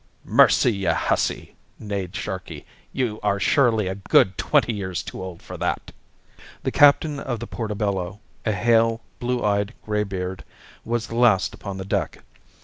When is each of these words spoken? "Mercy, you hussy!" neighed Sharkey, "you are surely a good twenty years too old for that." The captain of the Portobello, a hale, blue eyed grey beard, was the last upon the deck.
"Mercy, 0.25 0.71
you 0.73 0.89
hussy!" 0.93 1.53
neighed 1.77 2.15
Sharkey, 2.15 2.65
"you 2.91 3.19
are 3.21 3.39
surely 3.39 3.85
a 3.85 3.93
good 3.93 4.35
twenty 4.35 4.73
years 4.73 5.03
too 5.03 5.21
old 5.23 5.43
for 5.43 5.57
that." 5.57 5.91
The 6.63 6.71
captain 6.71 7.19
of 7.19 7.39
the 7.39 7.45
Portobello, 7.45 8.19
a 8.43 8.51
hale, 8.51 9.01
blue 9.19 9.45
eyed 9.45 9.75
grey 9.85 10.03
beard, 10.03 10.43
was 10.83 11.05
the 11.05 11.15
last 11.17 11.53
upon 11.53 11.77
the 11.77 11.85
deck. 11.85 12.23